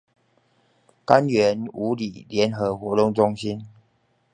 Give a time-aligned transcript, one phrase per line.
[1.05, 3.67] 柑園五里聯合活動中心